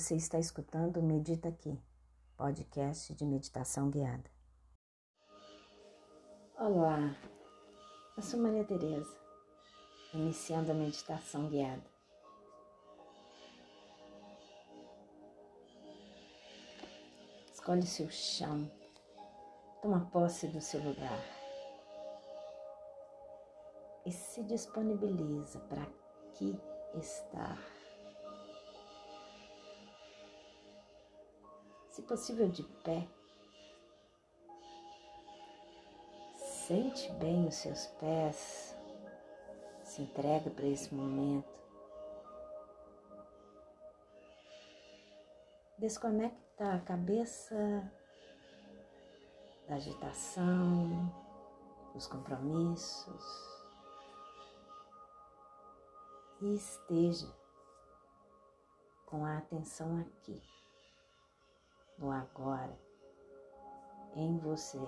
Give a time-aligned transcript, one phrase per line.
[0.00, 1.78] Você está escutando o Medita Aqui,
[2.34, 4.24] podcast de meditação guiada.
[6.58, 7.14] Olá,
[8.16, 9.14] eu sou Maria Tereza,
[10.14, 11.84] iniciando a meditação guiada.
[17.52, 18.72] Escolhe seu chão,
[19.82, 21.22] toma posse do seu lugar
[24.06, 26.58] e se disponibiliza para aqui
[26.94, 27.79] estar
[32.10, 33.06] possível de pé.
[36.34, 38.76] Sente bem os seus pés,
[39.84, 41.48] se entrega para esse momento.
[45.78, 47.54] Desconecta a cabeça
[49.68, 51.14] da agitação,
[51.94, 53.24] dos compromissos
[56.40, 57.32] e esteja
[59.06, 60.59] com a atenção aqui
[62.00, 62.76] no agora,
[64.16, 64.80] em você.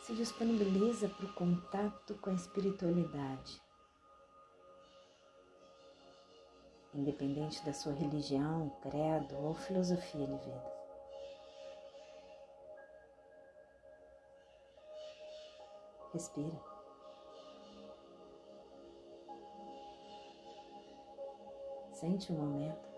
[0.00, 3.62] Se disponibiliza para o contato com a espiritualidade.
[6.92, 10.72] Independente da sua religião, credo ou filosofia de vida.
[16.12, 16.71] Respira.
[22.02, 22.88] Sente o momento.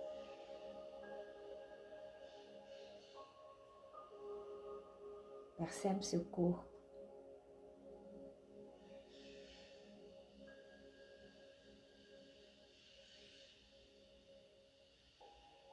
[5.58, 6.64] Percebe seu corpo.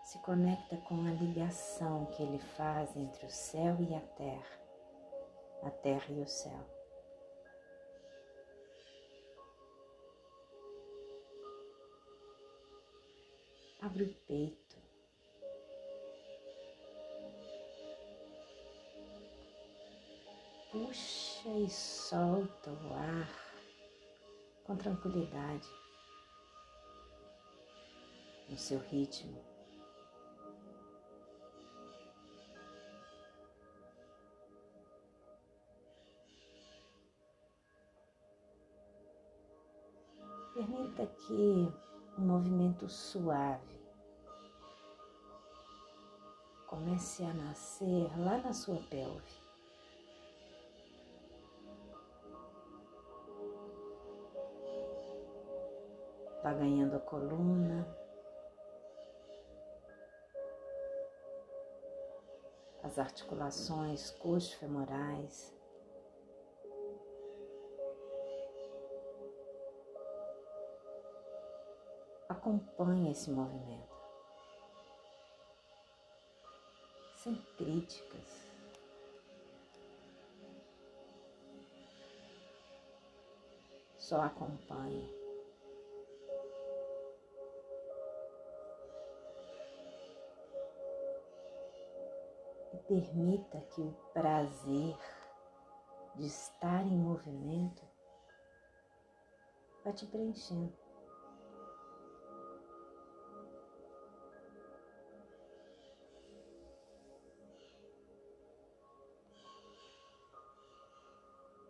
[0.03, 4.59] Se conecta com a ligação que ele faz entre o céu e a terra,
[5.63, 6.80] a terra e o céu.
[13.91, 14.77] Abre o peito.
[20.71, 23.27] Puxa e solta o ar
[24.63, 25.67] com tranquilidade,
[28.47, 29.43] no seu ritmo.
[40.53, 41.67] Permita que
[42.17, 43.80] um movimento suave.
[46.71, 49.41] Comece a nascer lá na sua pelve.
[56.41, 57.85] Vá ganhando a coluna,
[62.81, 65.53] as articulações coxo-femorais.
[72.29, 73.90] acompanhe esse movimento,
[77.23, 78.49] sem críticas.
[83.95, 85.07] Só acompanhe.
[92.73, 94.97] E permita que o prazer
[96.15, 97.83] de estar em movimento
[99.85, 100.80] vá te preenchendo.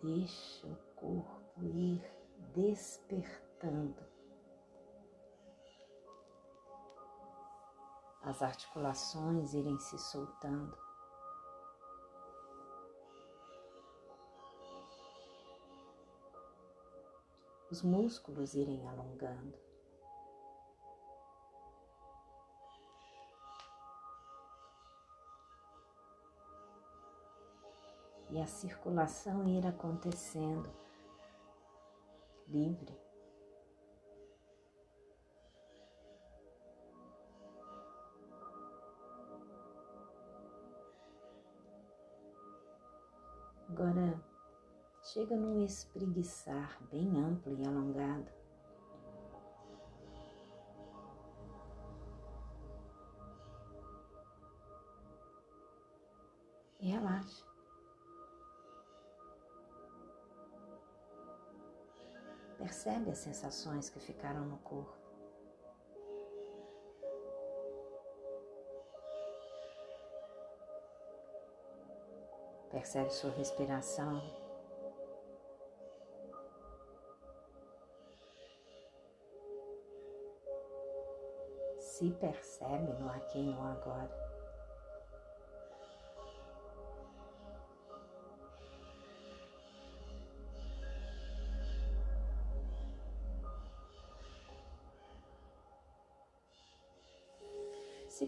[0.03, 2.03] Deixa o corpo ir
[2.56, 4.03] despertando.
[8.23, 10.75] As articulações irem se soltando.
[17.69, 19.71] Os músculos irem alongando.
[28.31, 30.69] E a circulação ir acontecendo
[32.47, 32.97] livre.
[43.70, 44.22] Agora
[45.02, 48.41] chega num espreguiçar bem amplo e alongado.
[62.83, 64.97] Percebe as sensações que ficaram no corpo.
[72.72, 74.19] Percebe sua respiração.
[81.78, 84.30] se percebe no aqui e no agora.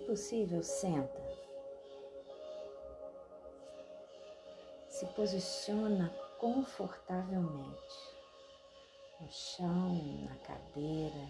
[0.04, 1.22] Possível, senta.
[4.88, 8.14] Se posiciona confortavelmente
[9.20, 9.96] no chão,
[10.26, 11.28] na cadeira,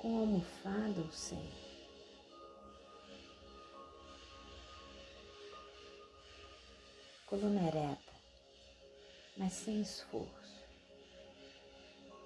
[0.00, 1.68] com almofada ou sem.
[7.26, 8.12] Coluna ereta,
[9.36, 10.66] mas sem esforço.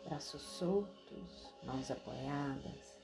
[0.04, 3.01] Braços soltos, mãos apoiadas,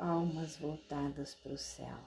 [0.00, 1.98] palmas voltadas para o céu.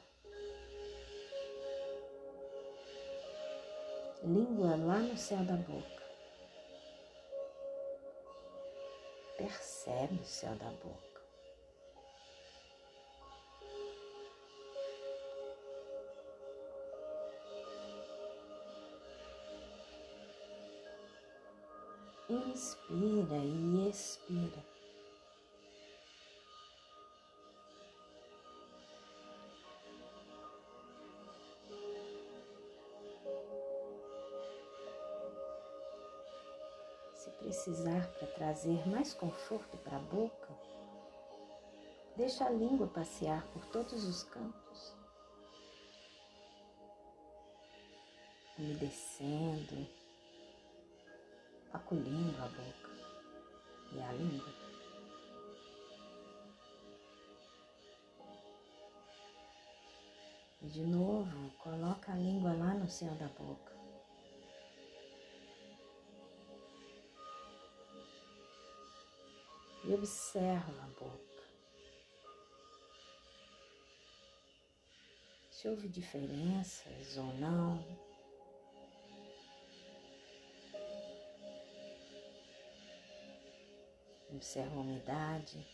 [4.24, 6.04] Língua lá no céu da boca.
[9.38, 11.22] Percebe o céu da boca.
[22.28, 24.73] Inspira e expira.
[37.63, 40.50] Precisar para trazer mais conforto para a boca,
[42.18, 44.94] deixa a língua passear por todos os cantos,
[48.60, 49.88] umedecendo,
[51.71, 52.89] acolhendo a boca
[53.94, 54.54] e a língua.
[60.62, 63.82] E de novo, coloca a língua lá no céu da boca.
[69.94, 71.44] E observa a boca.
[75.51, 77.86] Se houve diferenças ou não.
[84.34, 85.66] Observa a umidade.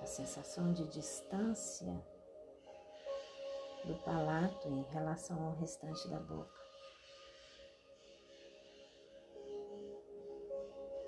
[0.00, 2.06] A sensação de distância
[3.86, 6.63] do palato em relação ao restante da boca.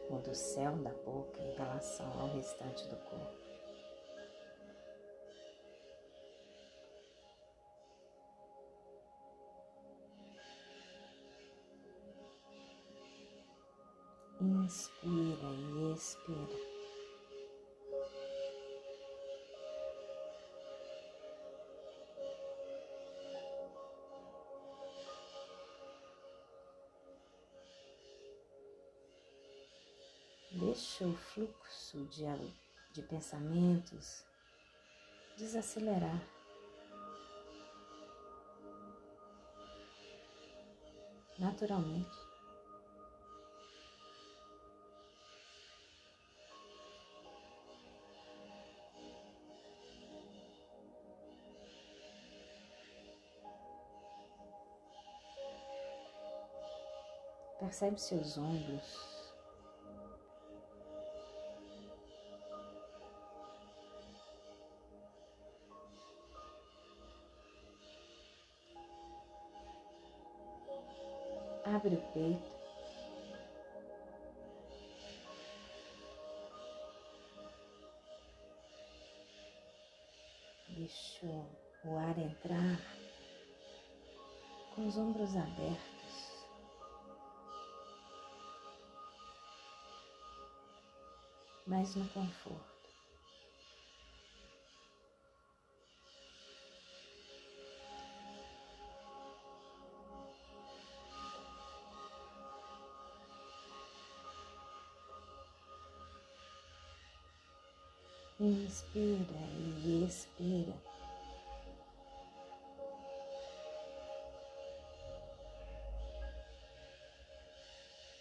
[0.09, 3.47] Ou do céu da boca em relação ao restante do corpo.
[14.41, 16.66] Inspira e expira.
[30.59, 32.25] Deixa o fluxo de,
[32.91, 34.25] de pensamentos
[35.37, 36.19] desacelerar.
[41.39, 42.17] Naturalmente.
[57.61, 59.16] Percebe seus ombros
[71.77, 72.53] Abre o peito.
[80.71, 81.27] Deixa
[81.85, 82.81] o ar entrar
[84.75, 86.47] com os ombros abertos.
[91.67, 92.76] Mas no conforto.
[108.39, 109.41] Inspira
[109.83, 110.75] e expira.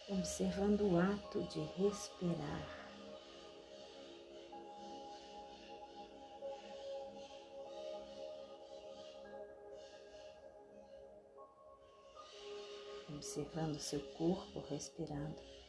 [0.07, 2.85] Observando o ato de respirar.
[13.09, 15.64] Observando seu corpo respirando.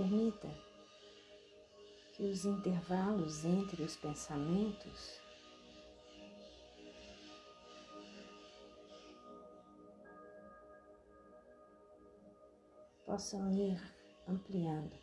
[0.00, 0.48] Permita
[2.14, 5.20] que os intervalos entre os pensamentos
[13.04, 13.78] possam ir
[14.26, 14.98] ampliando.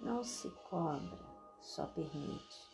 [0.00, 1.18] Não se cobra,
[1.60, 2.71] só permite.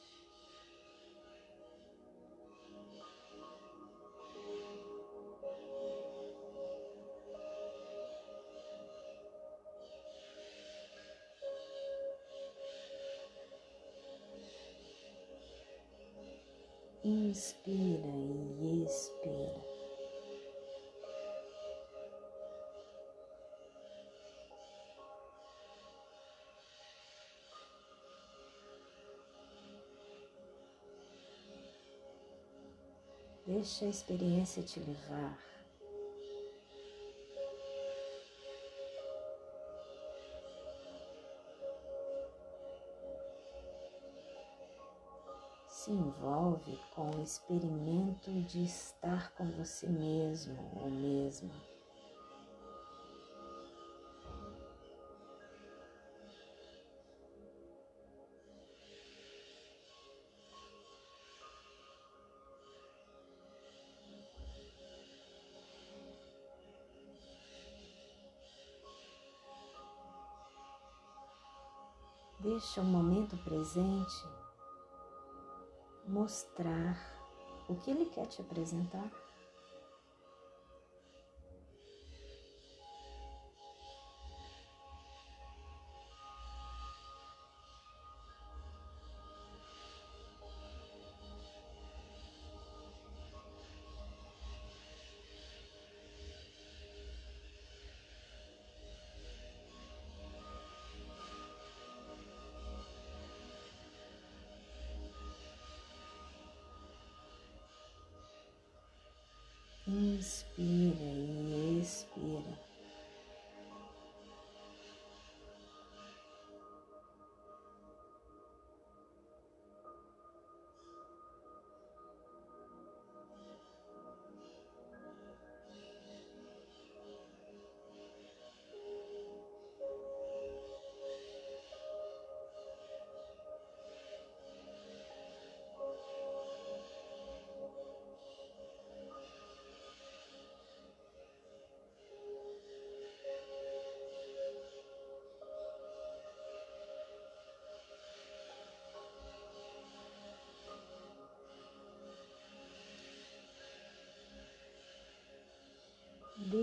[33.48, 35.38] Deixa a experiência te levar.
[45.66, 51.67] se envolve com o experimento de estar com você mesmo ou mesma.
[72.50, 74.26] Deixa o momento presente
[76.06, 76.98] mostrar
[77.68, 79.12] o que ele quer te apresentar.
[109.88, 111.07] Inspira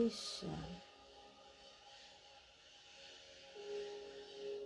[0.06, 0.46] Deixa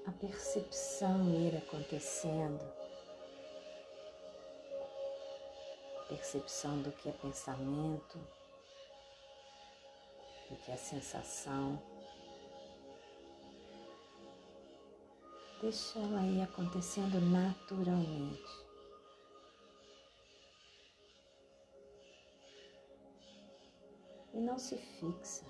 [0.05, 2.59] a percepção ir acontecendo,
[6.09, 8.19] percepção do que é pensamento,
[10.49, 11.81] do que é sensação.
[15.61, 18.68] Deixa ela ir acontecendo naturalmente.
[24.49, 25.45] Não se fixa.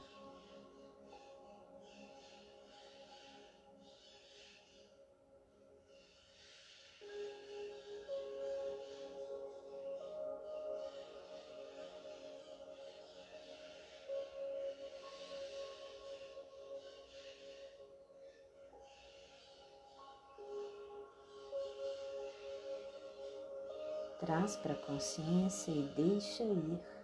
[24.19, 26.98] Traz para a consciência e deixa ir.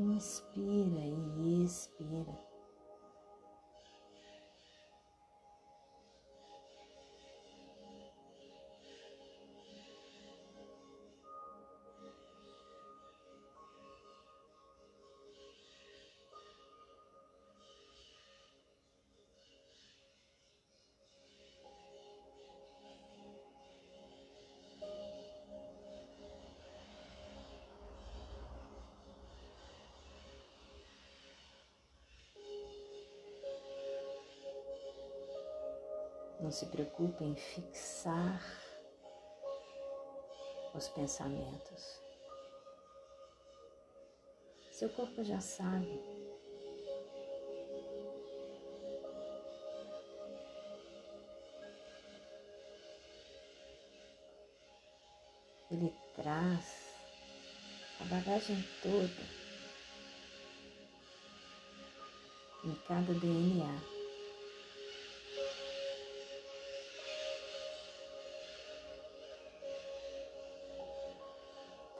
[0.00, 1.04] Inspira
[1.36, 2.49] e expira.
[36.40, 38.42] Não se preocupe em fixar
[40.74, 42.00] os pensamentos.
[44.72, 46.00] Seu corpo já sabe.
[55.70, 56.94] Ele traz
[58.00, 59.40] a bagagem toda
[62.64, 63.99] em cada DNA.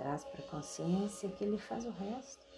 [0.01, 2.50] Traz para a consciência que ele faz o resto.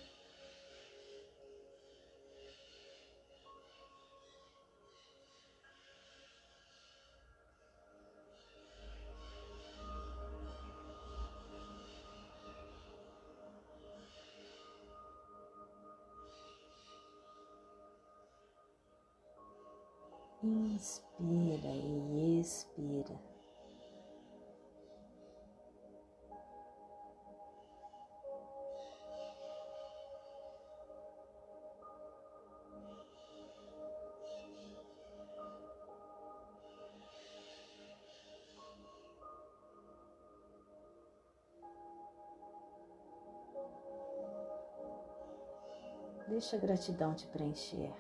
[46.33, 47.93] Deixa a gratidão te preencher.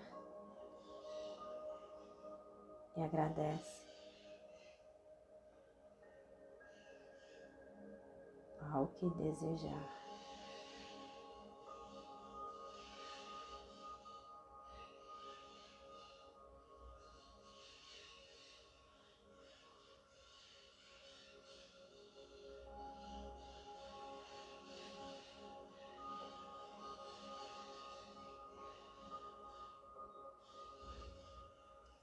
[2.97, 3.83] E agradece
[8.73, 10.02] ao que desejar.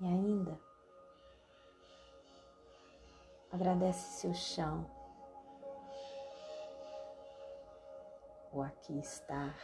[0.02, 0.58] E ainda,
[3.52, 4.90] agradece seu chão,
[8.54, 9.58] o aqui estar.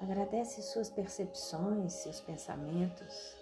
[0.00, 3.39] Agradece suas percepções, seus pensamentos.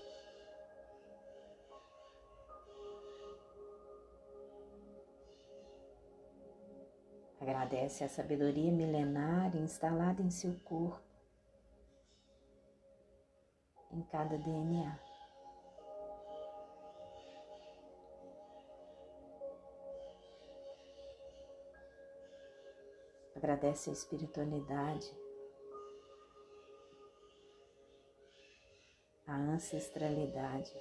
[7.49, 11.01] Agradece a sabedoria milenar instalada em seu corpo,
[13.91, 15.01] em cada DNA.
[23.35, 25.11] Agradece a espiritualidade,
[29.27, 30.75] a ancestralidade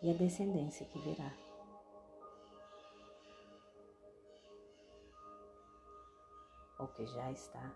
[0.00, 1.51] e a descendência que virá.
[6.82, 7.72] Ou que já está.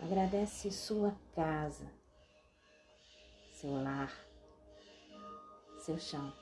[0.00, 1.86] Agradece sua casa,
[3.52, 4.12] seu lar,
[5.78, 6.32] seu chão.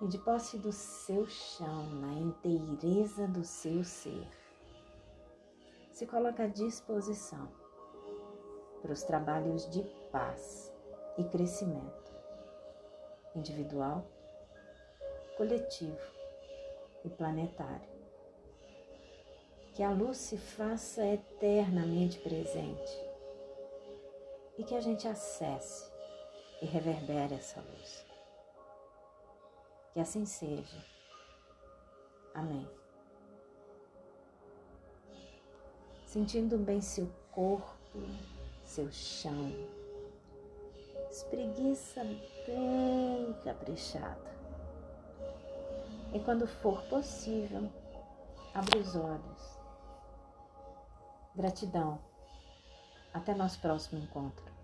[0.00, 4.28] E de posse do seu chão, na inteireza do seu ser,
[5.90, 7.50] se coloca à disposição
[8.80, 10.75] para os trabalhos de paz
[11.18, 12.14] e crescimento
[13.34, 14.04] individual,
[15.36, 16.00] coletivo
[17.04, 17.96] e planetário.
[19.74, 23.06] Que a luz se faça eternamente presente
[24.56, 25.90] e que a gente acesse
[26.62, 28.06] e reverbere essa luz.
[29.92, 30.82] Que assim seja.
[32.34, 32.66] Amém.
[36.06, 37.98] Sentindo bem seu corpo,
[38.64, 39.52] seu chão,
[41.10, 42.04] espreguiça
[42.46, 44.36] bem caprichada.
[46.12, 47.70] E quando for possível,
[48.54, 49.58] abre os olhos.
[51.34, 51.98] Gratidão.
[53.12, 54.55] Até nosso próximo encontro.